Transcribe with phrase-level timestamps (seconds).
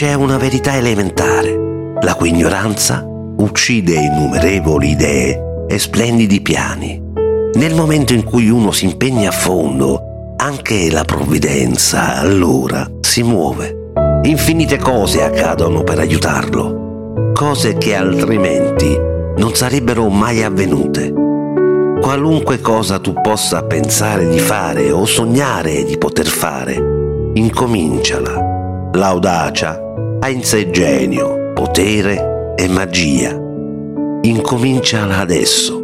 [0.00, 1.54] c'è una verità elementare,
[2.00, 6.98] la cui ignoranza uccide innumerevoli idee e splendidi piani.
[7.52, 13.90] Nel momento in cui uno si impegna a fondo, anche la provvidenza allora si muove.
[14.22, 18.98] Infinite cose accadono per aiutarlo, cose che altrimenti
[19.36, 21.12] non sarebbero mai avvenute.
[22.00, 26.82] Qualunque cosa tu possa pensare di fare o sognare di poter fare,
[27.34, 28.59] incominciala.
[28.92, 29.80] L'audacia
[30.18, 33.30] ha in sé genio, potere e magia.
[34.22, 35.79] Incominciala adesso